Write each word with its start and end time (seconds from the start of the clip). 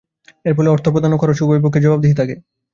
এর 0.45 0.53
ফলে 0.57 0.69
অর্থ 0.69 0.85
প্রদান 0.89 1.11
ও 1.13 1.21
খরচে 1.21 1.41
উভয় 1.45 1.61
পক্ষের 1.63 1.83
জবাবদিহি 1.85 2.15
থাকে। 2.19 2.35